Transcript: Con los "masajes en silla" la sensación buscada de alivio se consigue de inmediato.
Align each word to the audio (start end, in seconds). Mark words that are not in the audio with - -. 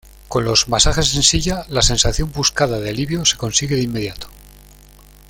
Con 0.29 0.45
los 0.45 0.67
"masajes 0.67 1.13
en 1.13 1.21
silla" 1.21 1.63
la 1.69 1.83
sensación 1.83 2.31
buscada 2.31 2.79
de 2.79 2.89
alivio 2.89 3.23
se 3.23 3.37
consigue 3.37 3.75
de 3.75 3.83
inmediato. 3.83 4.29